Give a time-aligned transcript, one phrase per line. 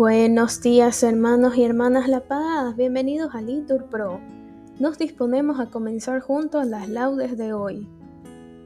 [0.00, 4.18] Buenos días hermanos y hermanas La Paz, bienvenidos a Litur Pro.
[4.78, 7.86] Nos disponemos a comenzar juntos las laudes de hoy,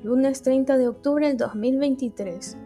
[0.04, 2.56] lunes 30 de octubre del 2023,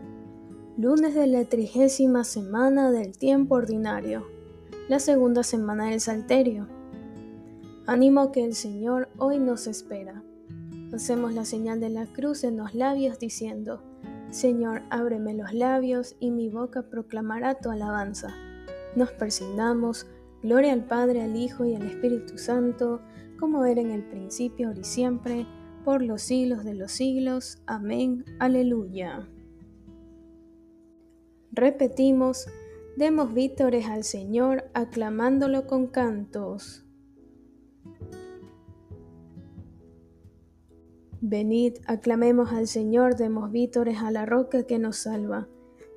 [0.77, 4.27] lunes de la trigésima semana del tiempo ordinario,
[4.87, 6.69] la segunda semana del Salterio.
[7.87, 10.23] Ánimo que el Señor hoy nos espera.
[10.93, 13.80] Hacemos la señal de la cruz en los labios diciendo,
[14.29, 18.29] Señor, ábreme los labios y mi boca proclamará tu alabanza.
[18.98, 20.09] Nos persignamos,
[20.43, 23.01] gloria al Padre, al Hijo y al Espíritu Santo,
[23.38, 25.47] como era en el principio, ahora y siempre,
[25.84, 27.62] por los siglos de los siglos.
[27.66, 28.24] Amén.
[28.41, 29.29] Aleluya.
[31.52, 32.48] Repetimos,
[32.97, 36.85] demos vítores al Señor, aclamándolo con cantos.
[41.21, 45.46] Venid, aclamemos al Señor, demos vítores a la roca que nos salva.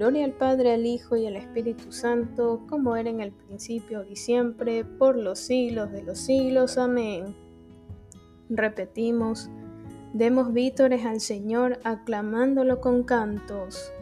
[0.00, 4.16] Gloria al Padre, al Hijo y al Espíritu Santo, como era en el principio y
[4.16, 6.78] siempre, por los siglos de los siglos.
[6.78, 7.36] Amén.
[8.48, 9.50] Repetimos,
[10.14, 13.92] demos vítores al Señor aclamándolo con cantos.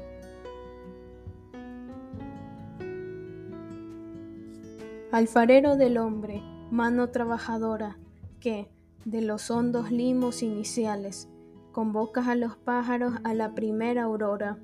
[5.10, 7.98] Alfarero del hombre, mano trabajadora,
[8.38, 8.70] que,
[9.04, 11.28] de los hondos limos iniciales,
[11.72, 14.58] convocas a los pájaros a la primera aurora,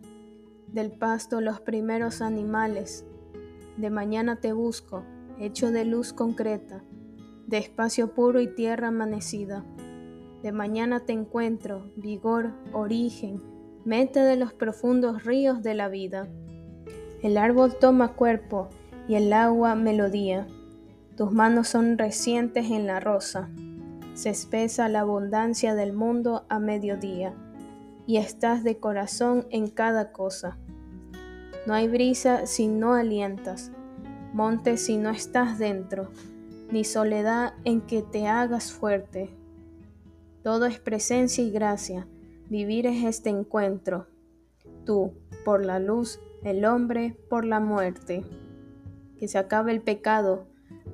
[0.74, 3.06] del pasto los primeros animales.
[3.78, 5.02] De mañana te busco,
[5.38, 6.84] hecho de luz concreta,
[7.46, 9.64] de espacio puro y tierra amanecida.
[10.42, 13.42] De mañana te encuentro, vigor, origen,
[13.86, 16.28] meta de los profundos ríos de la vida.
[17.22, 18.68] El árbol toma cuerpo
[19.08, 20.46] y el agua melodía.
[21.16, 23.48] Tus manos son recientes en la rosa
[24.14, 27.34] se espesa la abundancia del mundo a mediodía,
[28.06, 30.56] y estás de corazón en cada cosa.
[31.66, 33.72] No hay brisa si no alientas,
[34.32, 36.10] monte si no estás dentro,
[36.70, 39.30] ni soledad en que te hagas fuerte.
[40.42, 42.06] Todo es presencia y gracia,
[42.50, 44.06] vivir es este encuentro.
[44.84, 45.14] Tú,
[45.44, 48.24] por la luz, el hombre, por la muerte.
[49.18, 50.46] Que se acabe el pecado,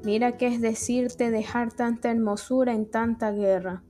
[0.03, 3.83] Mira qué es decirte dejar tanta hermosura en tanta guerra.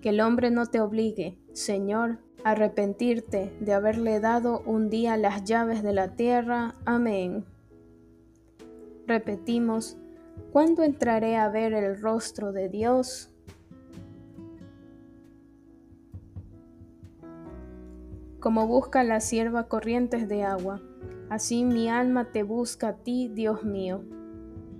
[0.00, 5.82] Que el hombre no te obligue, Señor, arrepentirte de haberle dado un día las llaves
[5.82, 6.74] de la tierra.
[6.84, 7.44] Amén.
[9.06, 9.96] Repetimos,
[10.52, 13.30] ¿cuándo entraré a ver el rostro de Dios?
[18.40, 20.82] Como busca la sierva corrientes de agua,
[21.30, 24.04] así mi alma te busca a ti, Dios mío.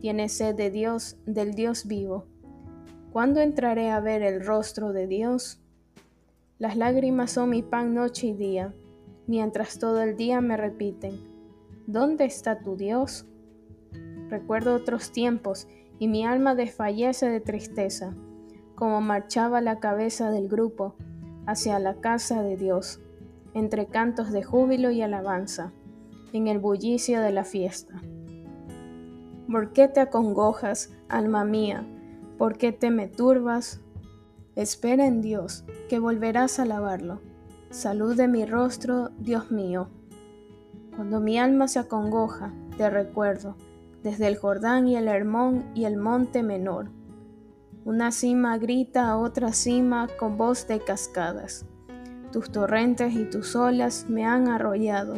[0.00, 2.26] Tiene sed de Dios, del Dios vivo.
[3.10, 5.63] ¿Cuándo entraré a ver el rostro de Dios?
[6.58, 8.72] Las lágrimas son mi pan noche y día,
[9.26, 11.18] mientras todo el día me repiten,
[11.88, 13.26] ¿dónde está tu Dios?
[14.28, 15.66] Recuerdo otros tiempos
[15.98, 18.14] y mi alma desfallece de tristeza,
[18.76, 20.94] como marchaba la cabeza del grupo
[21.44, 23.00] hacia la casa de Dios,
[23.52, 25.72] entre cantos de júbilo y alabanza,
[26.32, 28.00] en el bullicio de la fiesta.
[29.50, 31.84] ¿Por qué te acongojas, alma mía?
[32.38, 33.83] ¿Por qué te me turbas?
[34.56, 37.20] Espera en Dios, que volverás a alabarlo.
[37.70, 39.88] Salud de mi rostro, Dios mío.
[40.94, 43.56] Cuando mi alma se acongoja, te recuerdo,
[44.02, 46.90] desde el Jordán y el Hermón y el monte menor.
[47.84, 51.66] Una cima grita a otra cima con voz de cascadas.
[52.32, 55.14] Tus torrentes y tus olas me han arrollado.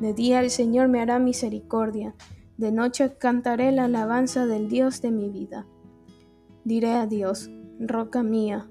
[0.00, 2.14] De día el Señor me hará misericordia
[2.56, 5.66] de noche cantaré la alabanza del Dios de mi vida.
[6.64, 8.66] Diré a Dios, roca mía,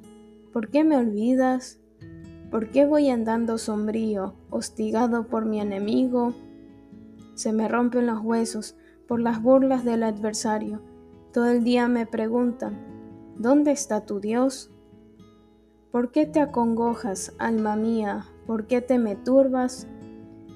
[0.51, 1.79] ¿por qué me olvidas?
[2.51, 6.33] ¿Por qué voy andando sombrío, hostigado por mi enemigo?
[7.33, 10.81] Se me rompen los huesos, por las burlas del adversario.
[11.33, 12.77] Todo el día me preguntan,
[13.37, 14.71] ¿dónde está tu Dios?
[15.91, 18.25] ¿Por qué te acongojas, alma mía?
[18.47, 19.87] ¿Por qué te me turbas?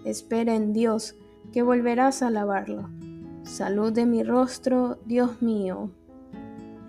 [0.06, 1.16] Espera en Dios,
[1.52, 2.90] que volverás a alabarlo.
[3.44, 5.92] Salud de mi rostro, Dios mío.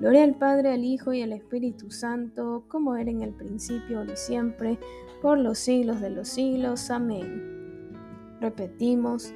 [0.01, 4.17] Gloria al Padre, al Hijo y al Espíritu Santo, como era en el principio, y
[4.17, 4.79] siempre,
[5.21, 6.91] por los siglos de los siglos.
[6.91, 7.93] Amén.
[8.41, 9.35] Repetimos,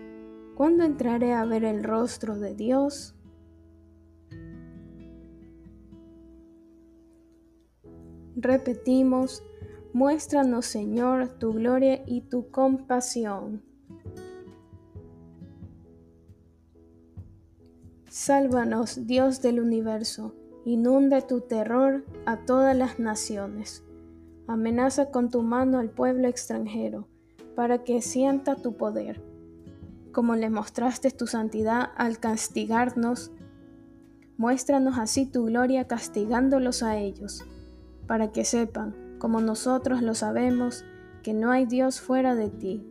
[0.55, 3.15] ¿cuándo entraré a ver el rostro de Dios?
[8.35, 9.45] Repetimos,
[9.93, 13.63] muéstranos Señor tu gloria y tu compasión.
[18.09, 20.35] Sálvanos, Dios del universo,
[20.65, 23.85] inunde tu terror a todas las naciones.
[24.47, 27.07] Amenaza con tu mano al pueblo extranjero,
[27.55, 29.23] para que sienta tu poder.
[30.13, 33.33] Como le mostraste tu santidad al castigarnos,
[34.37, 37.45] muéstranos así tu gloria castigándolos a ellos,
[38.07, 40.85] para que sepan, como nosotros lo sabemos,
[41.23, 42.87] que no hay Dios fuera de ti.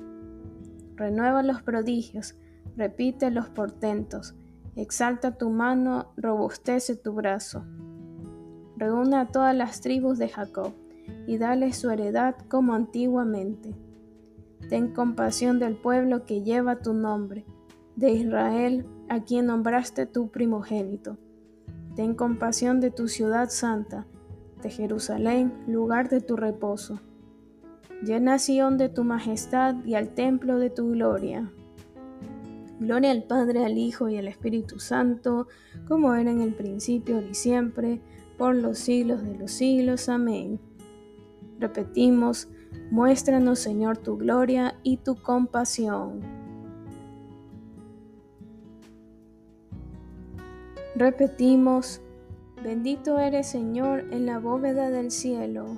[0.96, 2.36] Renueva los prodigios,
[2.76, 4.36] repite los portentos,
[4.76, 7.64] Exalta tu mano, robustece tu brazo.
[8.76, 10.74] Reúne a todas las tribus de Jacob
[11.28, 13.76] y dale su heredad como antiguamente.
[14.70, 17.46] Ten compasión del pueblo que lleva tu nombre,
[17.96, 21.18] de Israel a quien nombraste tu primogénito.
[21.96, 24.08] Ten compasión de tu ciudad santa,
[24.64, 27.00] de Jerusalén, lugar de tu reposo.
[28.04, 31.52] Llena Sión de tu majestad y al templo de tu gloria.
[32.80, 35.48] Gloria al Padre, al Hijo y al Espíritu Santo,
[35.88, 38.02] como era en el principio y siempre,
[38.38, 40.10] por los siglos de los siglos.
[40.10, 40.60] Amén.
[41.60, 42.50] Repetimos,
[42.92, 46.20] muéstranos Señor tu gloria y tu compasión.
[50.96, 52.02] Repetimos,
[52.64, 55.78] bendito eres Señor en la bóveda del cielo.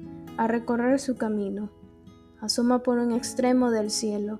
[0.37, 1.69] a recorrer su camino
[2.41, 4.39] asoma por un extremo del cielo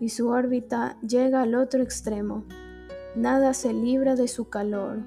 [0.00, 2.44] y su órbita llega al otro extremo.
[3.14, 5.02] Nada se libra de su calor.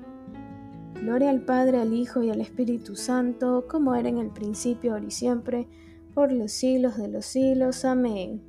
[1.01, 5.05] Gloria al Padre, al Hijo y al Espíritu Santo, como era en el principio, ahora
[5.05, 5.67] y siempre,
[6.13, 7.83] por los siglos de los siglos.
[7.83, 8.41] Amén.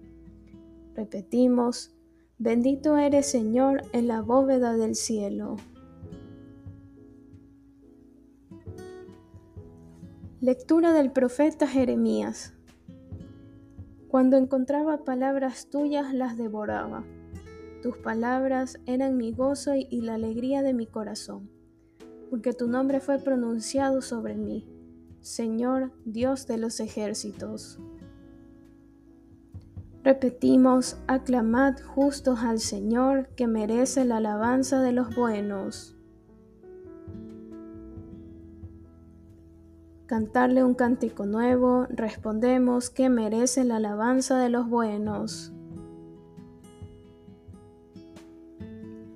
[0.94, 1.96] Repetimos,
[2.38, 5.56] bendito eres Señor en la bóveda del cielo.
[10.46, 12.54] Lectura del profeta Jeremías.
[14.06, 17.02] Cuando encontraba palabras tuyas las devoraba.
[17.82, 21.50] Tus palabras eran mi gozo y la alegría de mi corazón,
[22.31, 24.64] porque tu nombre fue pronunciado sobre mí,
[25.20, 27.81] Señor Dios de los ejércitos.
[30.05, 35.95] Repetimos, aclamad justos al Señor que merece la alabanza de los buenos.
[40.06, 45.53] Cantarle un cántico nuevo, respondemos que merece la alabanza de los buenos.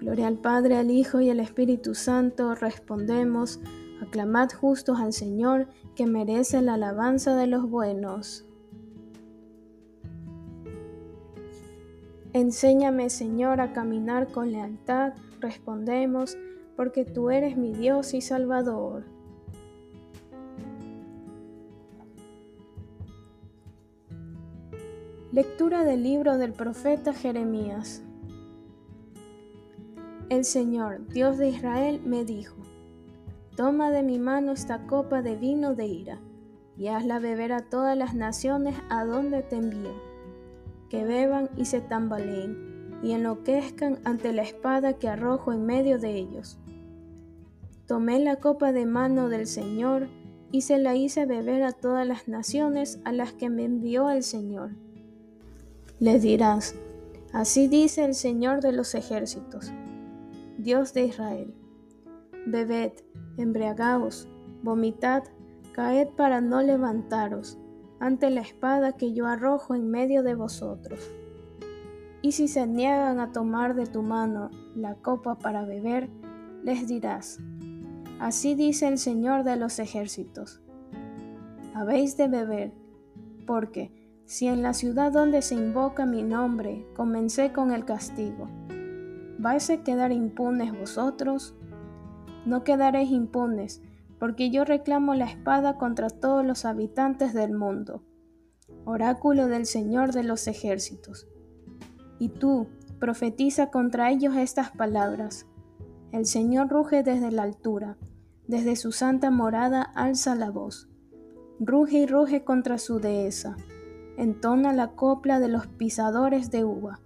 [0.00, 3.61] Gloria al Padre, al Hijo y al Espíritu Santo, respondemos,
[4.02, 8.47] aclamad justos al Señor, que merece la alabanza de los buenos.
[12.32, 16.37] Enséñame, Señor, a caminar con lealtad, respondemos,
[16.76, 19.19] porque tú eres mi Dios y Salvador.
[25.32, 28.02] Lectura del libro del profeta Jeremías.
[30.28, 32.56] El Señor, Dios de Israel, me dijo,
[33.54, 36.18] Toma de mi mano esta copa de vino de ira,
[36.76, 39.94] y hazla beber a todas las naciones a donde te envío,
[40.88, 46.16] que beban y se tambaleen, y enloquezcan ante la espada que arrojo en medio de
[46.16, 46.58] ellos.
[47.87, 50.08] Tomé la copa de mano del Señor,
[50.50, 54.25] y se la hice beber a todas las naciones a las que me envió el
[54.25, 54.72] Señor
[56.00, 56.75] le dirás,
[57.35, 59.71] así dice el Señor de los ejércitos,
[60.57, 61.54] Dios de Israel.
[62.47, 62.92] Bebed,
[63.37, 64.26] embriagaos,
[64.62, 65.25] vomitad,
[65.75, 67.59] caed para no levantaros
[68.00, 71.11] ante la espada que yo arrojo en medio de vosotros.
[72.23, 76.09] Y si se niegan a tomar de tu mano la copa para beber,
[76.64, 77.38] les dirás,
[78.19, 80.62] Así dice el Señor de los ejércitos,
[81.75, 82.73] habéis de beber,
[83.47, 84.00] porque
[84.30, 88.49] si en la ciudad donde se invoca mi nombre comencé con el castigo,
[89.40, 91.56] ¿vais a quedar impunes vosotros?
[92.46, 93.82] No quedaréis impunes,
[94.20, 98.04] porque yo reclamo la espada contra todos los habitantes del mundo.
[98.84, 101.26] Oráculo del Señor de los ejércitos.
[102.20, 102.68] Y tú,
[103.00, 105.49] profetiza contra ellos estas palabras.
[106.12, 107.96] El Señor ruge desde la altura,
[108.46, 110.88] desde su santa morada alza la voz.
[111.58, 113.56] Ruge y ruge contra su dehesa.
[114.20, 117.00] Entona la copla de los pisadores de uva,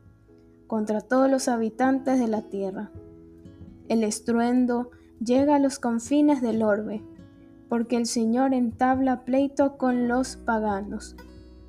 [0.67, 2.91] contra todos los habitantes de la tierra.
[3.89, 4.91] El estruendo
[5.25, 7.05] llega a los confines del orbe,
[7.69, 11.15] porque el Señor entabla pleito con los paganos,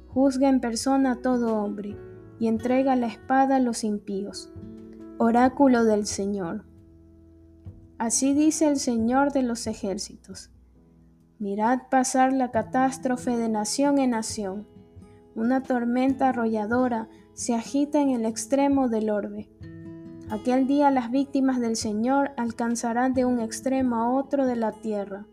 [0.08, 1.96] juzga en persona a todo hombre
[2.40, 4.52] y entrega la espada a los impíos.
[5.20, 6.66] Oráculo del Señor.
[8.00, 10.50] Así dice el Señor de los ejércitos.
[11.38, 14.74] Mirad pasar la catástrofe de nación en nación.
[15.36, 19.50] Una tormenta arrolladora se agita en el extremo del orbe.
[20.32, 25.28] Aquel día las víctimas del Señor alcanzarán de un extremo a otro de la tierra.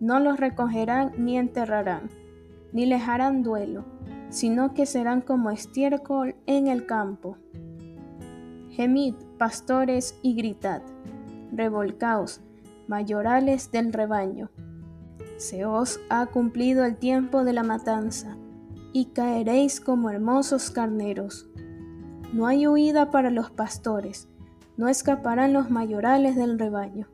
[0.00, 2.08] No los recogerán ni enterrarán,
[2.72, 3.84] ni les harán duelo
[4.30, 7.36] sino que serán como estiércol en el campo.
[8.70, 10.82] Gemid, pastores, y gritad,
[11.52, 12.40] revolcaos,
[12.86, 14.50] mayorales del rebaño.
[15.36, 18.36] Se os ha cumplido el tiempo de la matanza,
[18.92, 21.48] y caeréis como hermosos carneros.
[22.32, 24.28] No hay huida para los pastores,
[24.76, 27.08] no escaparán los mayorales del rebaño.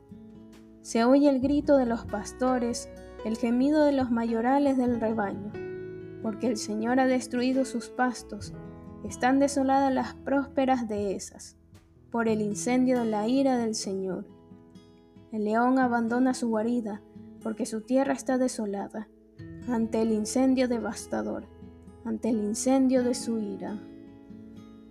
[0.81, 2.89] Se oye el grito de los pastores,
[3.23, 5.51] el gemido de los mayorales del rebaño
[6.25, 8.51] porque el Señor ha destruido sus pastos,
[9.03, 11.55] están desoladas las prósperas dehesas,
[12.09, 14.25] por el incendio de la ira del Señor.
[15.31, 17.03] El león abandona su guarida,
[17.43, 19.07] porque su tierra está desolada,
[19.69, 21.45] ante el incendio devastador,
[22.05, 23.77] ante el incendio de su ira.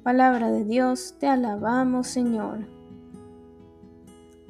[0.02, 2.66] Palabra de Dios, te alabamos Señor.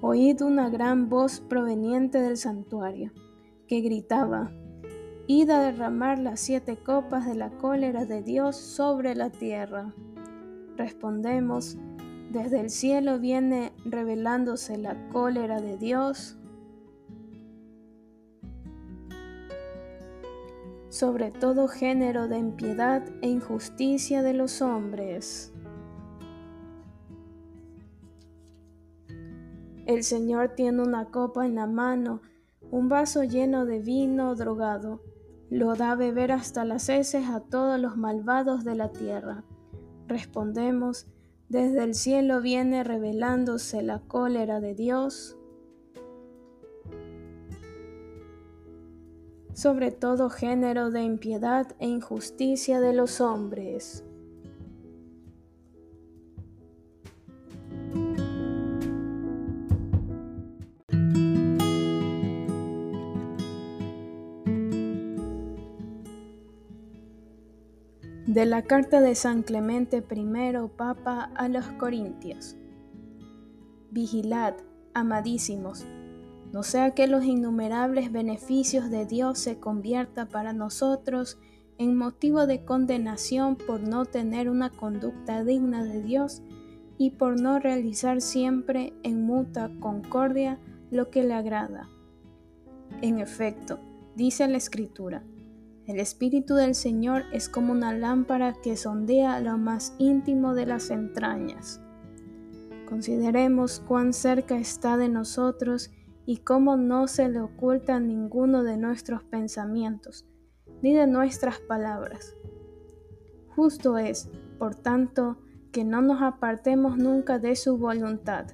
[0.01, 3.13] Oíd una gran voz proveniente del santuario,
[3.69, 4.51] que gritaba,
[5.27, 9.95] Id a derramar las siete copas de la cólera de Dios sobre la tierra.
[10.77, 11.79] Respondemos,
[12.31, 16.37] desde el cielo viene revelándose la cólera de Dios
[20.95, 25.53] sobre todo género de impiedad e injusticia de los hombres.
[29.87, 32.23] El Señor tiene una copa en la mano,
[32.71, 35.03] un vaso lleno de vino drogado
[35.51, 39.43] lo da beber hasta las heces a todos los malvados de la tierra.
[40.07, 41.09] Respondemos,
[41.49, 45.37] desde el cielo viene revelándose la cólera de Dios
[49.55, 54.05] sobre todo género de impiedad e injusticia de los hombres.
[68.27, 72.57] De la carta de San Clemente I, Papa a los Corintios.
[73.93, 74.55] Vigilad,
[74.93, 75.87] amadísimos,
[76.55, 81.37] no sea que los innumerables beneficios de Dios se convierta para nosotros
[81.79, 86.45] en motivo de condenación por no tener una conducta digna de Dios
[86.97, 90.61] y por no realizar siempre en muta concordia
[90.93, 91.89] lo que le agrada.
[93.03, 93.81] En efecto,
[94.15, 95.25] dice la Escritura,
[95.87, 100.91] el Espíritu del Señor es como una lámpara que sondea lo más íntimo de las
[100.91, 101.81] entrañas.
[102.89, 105.91] Consideremos cuán cerca está de nosotros
[106.27, 110.27] y cómo no se le oculta ninguno de nuestros pensamientos,
[110.83, 112.35] ni de nuestras palabras.
[113.55, 115.39] Justo es, por tanto,
[115.73, 118.47] que no nos apartemos nunca de su voluntad.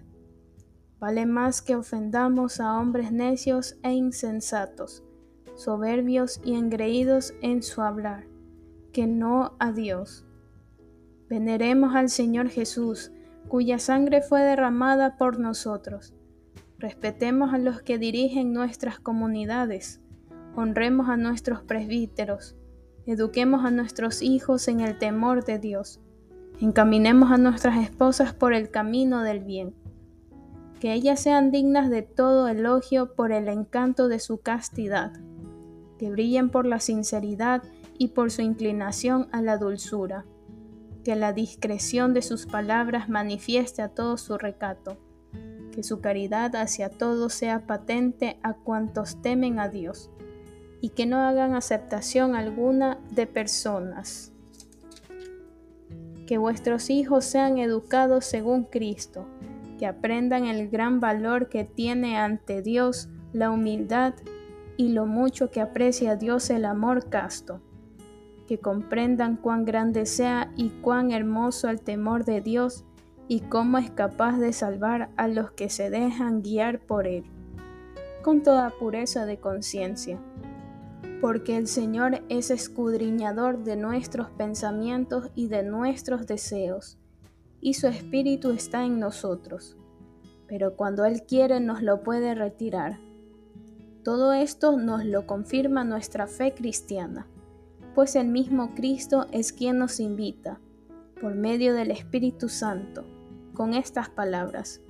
[0.98, 5.04] Vale más que ofendamos a hombres necios e insensatos
[5.60, 8.24] soberbios y engreídos en su hablar,
[8.92, 10.24] que no a Dios.
[11.28, 13.12] Veneremos al Señor Jesús,
[13.48, 16.14] cuya sangre fue derramada por nosotros.
[16.80, 20.00] Respetemos a los que dirigen nuestras comunidades.
[20.56, 22.56] Honremos a nuestros presbíteros.
[23.06, 26.00] Eduquemos a nuestros hijos en el temor de Dios.
[26.60, 29.74] Encaminemos a nuestras esposas por el camino del bien.
[30.80, 35.12] Que ellas sean dignas de todo elogio por el encanto de su castidad
[36.00, 37.62] que brillen por la sinceridad
[37.98, 40.24] y por su inclinación a la dulzura,
[41.04, 44.96] que la discreción de sus palabras manifieste a todo su recato,
[45.80, 50.10] que su caridad hacia todos sea patente a cuantos temen a Dios,
[50.82, 54.32] y que no hagan aceptación alguna de personas.
[56.26, 59.26] Que vuestros hijos sean educados según Cristo,
[59.78, 64.14] que aprendan el gran valor que tiene ante Dios la humildad
[64.76, 67.62] y lo mucho que aprecia Dios el amor casto
[68.46, 72.84] que comprendan cuán grande sea y cuán hermoso el temor de Dios
[73.30, 77.22] y cómo es capaz de salvar a los que se dejan guiar por Él,
[78.24, 80.20] con toda pureza de conciencia.
[81.20, 86.98] Porque el Señor es escudriñador de nuestros pensamientos y de nuestros deseos,
[87.60, 89.76] y su Espíritu está en nosotros.
[90.48, 92.98] Pero cuando Él quiere nos lo puede retirar.
[94.02, 97.28] Todo esto nos lo confirma nuestra fe cristiana
[97.94, 100.60] pues el mismo Cristo es quien nos invita,
[101.20, 103.04] por medio del Espíritu Santo,
[103.54, 104.80] con estas palabras.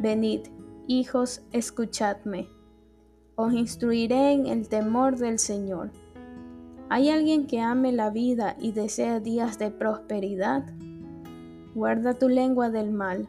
[0.00, 0.40] Venid,
[0.86, 2.48] hijos, escuchadme.
[3.34, 5.90] Os instruiré en el temor del Señor.
[6.88, 10.64] ¿Hay alguien que ame la vida y desea días de prosperidad?
[11.74, 13.28] Guarda tu lengua del mal,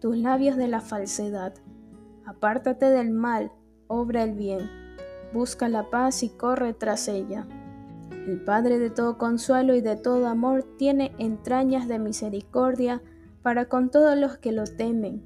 [0.00, 1.54] tus labios de la falsedad.
[2.26, 3.50] Apártate del mal,
[3.86, 4.70] obra el bien,
[5.32, 7.46] busca la paz y corre tras ella.
[8.10, 13.00] El Padre de todo consuelo y de todo amor tiene entrañas de misericordia
[13.48, 15.22] para con todos los que lo temen,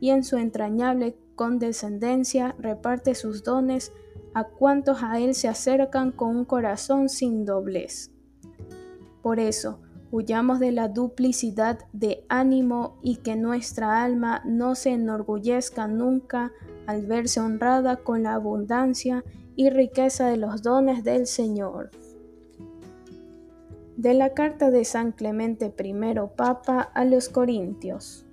[0.00, 3.92] y en su entrañable condescendencia reparte sus dones
[4.32, 8.12] a cuantos a Él se acercan con un corazón sin doblez.
[9.20, 9.78] Por eso,
[10.10, 16.52] huyamos de la duplicidad de ánimo y que nuestra alma no se enorgullezca nunca
[16.86, 19.22] al verse honrada con la abundancia
[19.54, 21.90] y riqueza de los dones del Señor.
[23.96, 25.94] De la carta de San Clemente I,
[26.36, 28.26] Papa a los Corintios.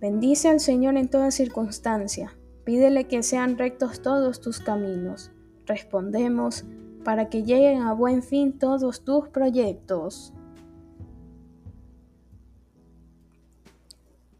[0.00, 2.34] Bendice al Señor en toda circunstancia,
[2.64, 5.32] pídele que sean rectos todos tus caminos.
[5.66, 6.64] Respondemos,
[7.04, 10.32] para que lleguen a buen fin todos tus proyectos.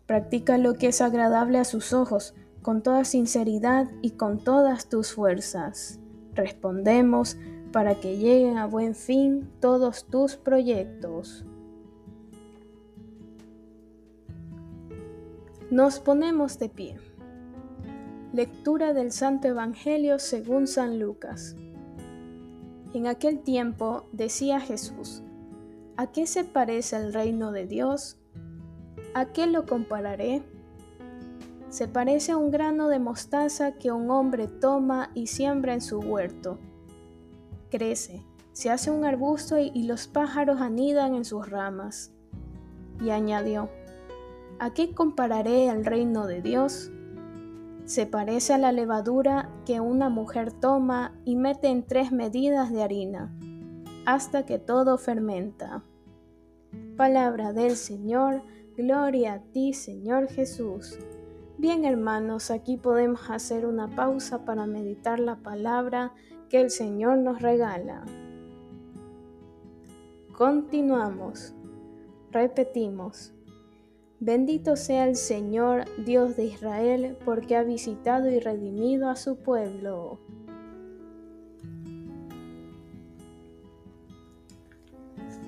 [0.06, 5.12] Practica lo que es agradable a sus ojos, con toda sinceridad y con todas tus
[5.12, 6.00] fuerzas.
[6.34, 7.36] Respondemos,
[7.72, 11.44] para que lleguen a buen fin todos tus proyectos.
[15.70, 16.98] Nos ponemos de pie.
[18.34, 21.56] Lectura del Santo Evangelio según San Lucas.
[22.92, 25.22] En aquel tiempo decía Jesús,
[25.96, 28.18] ¿a qué se parece el reino de Dios?
[29.14, 30.42] ¿A qué lo compararé?
[31.70, 36.00] Se parece a un grano de mostaza que un hombre toma y siembra en su
[36.00, 36.58] huerto
[37.72, 42.12] crece, se hace un arbusto y, los pájaros anidan en sus ramas.
[43.00, 43.70] Y añadió,
[44.58, 46.92] ¿a qué compararé al reino de Dios?
[47.86, 52.82] Se parece a la levadura que una mujer toma y mete en tres medidas de
[52.82, 53.34] harina,
[54.04, 55.82] hasta que todo fermenta.
[56.96, 58.42] Palabra del Señor,
[58.76, 60.98] gloria a ti Señor Jesús.
[61.58, 66.12] Bien hermanos, aquí podemos hacer una pausa para meditar la palabra
[66.52, 68.04] que el Señor nos regala.
[70.36, 71.54] Continuamos.
[72.30, 73.32] Repetimos.
[74.20, 80.18] Bendito sea el Señor, Dios de Israel, porque ha visitado y redimido a su pueblo.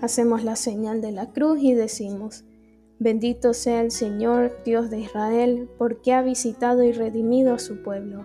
[0.00, 2.46] Hacemos la señal de la cruz y decimos,
[2.98, 8.24] Bendito sea el Señor, Dios de Israel, porque ha visitado y redimido a su pueblo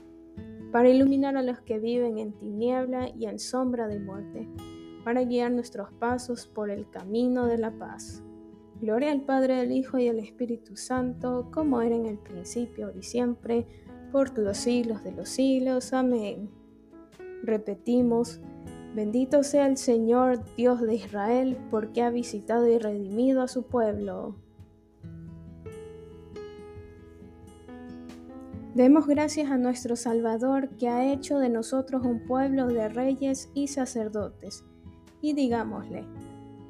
[0.71, 4.47] para iluminar a los que viven en tiniebla y en sombra de muerte,
[5.03, 8.23] para guiar nuestros pasos por el camino de la paz.
[8.79, 13.03] Gloria al Padre, al Hijo y al Espíritu Santo, como era en el principio, y
[13.03, 13.67] siempre,
[14.11, 15.93] por los siglos de los siglos.
[15.93, 16.49] Amén.
[17.43, 18.39] Repetimos,
[18.95, 24.35] bendito sea el Señor, Dios de Israel, porque ha visitado y redimido a su pueblo.
[28.75, 33.67] Demos gracias a nuestro Salvador que ha hecho de nosotros un pueblo de reyes y
[33.67, 34.63] sacerdotes,
[35.21, 36.05] y digámosle,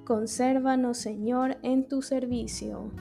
[0.03, 2.91] Consérvanos, Señor, en tu servicio.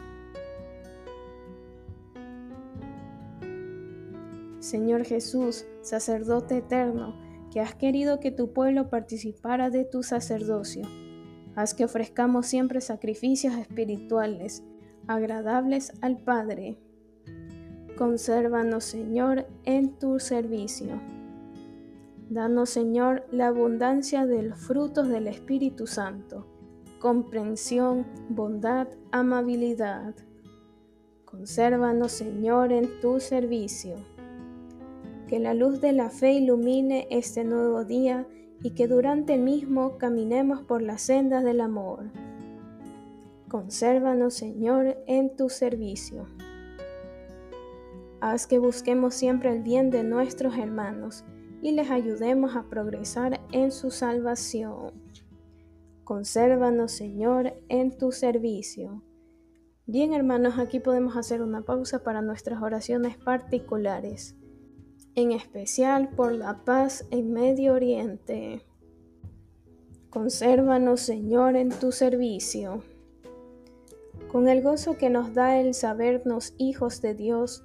[4.58, 7.14] Señor Jesús, sacerdote eterno,
[7.50, 10.82] que has querido que tu pueblo participara de tu sacerdocio,
[11.56, 14.62] haz que ofrezcamos siempre sacrificios espirituales,
[15.06, 16.78] agradables al Padre.
[18.00, 20.98] Consérvanos, Señor, en tu servicio.
[22.30, 26.46] Danos, Señor, la abundancia de los frutos del Espíritu Santo
[26.98, 30.14] comprensión, bondad, amabilidad.
[31.26, 33.96] Consérvanos, Señor, en tu servicio.
[35.28, 38.26] Que la luz de la fe ilumine este nuevo día
[38.62, 42.04] y que durante el mismo caminemos por las sendas del amor.
[43.48, 46.26] Consérvanos, Señor, en tu servicio.
[48.20, 51.24] Haz que busquemos siempre el bien de nuestros hermanos
[51.62, 54.92] y les ayudemos a progresar en su salvación.
[56.04, 59.02] Consérvanos, Señor, en tu servicio.
[59.86, 64.36] Bien, hermanos, aquí podemos hacer una pausa para nuestras oraciones particulares,
[65.14, 68.66] en especial por la paz en Medio Oriente.
[70.10, 72.82] Consérvanos, Señor, en tu servicio.
[74.30, 77.64] Con el gozo que nos da el sabernos hijos de Dios,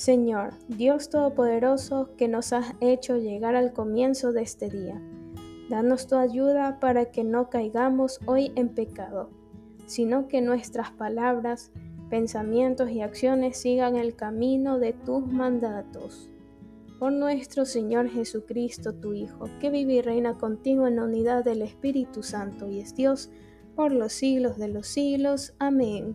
[0.00, 5.00] Señor, Dios Todopoderoso, que nos has hecho llegar al comienzo de este día,
[5.68, 9.30] danos tu ayuda para que no caigamos hoy en pecado
[9.90, 11.72] sino que nuestras palabras,
[12.10, 16.30] pensamientos y acciones sigan el camino de tus mandatos.
[17.00, 21.62] Por nuestro Señor Jesucristo, tu Hijo, que vive y reina contigo en la unidad del
[21.62, 23.30] Espíritu Santo y es Dios
[23.74, 25.54] por los siglos de los siglos.
[25.58, 26.14] Amén.